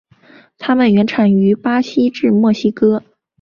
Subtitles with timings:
[0.57, 3.03] 它们原产于巴西至墨西哥。